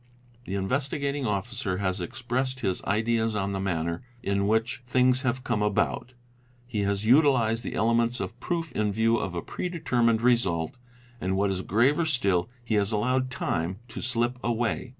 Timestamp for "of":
8.19-8.39, 9.17-9.35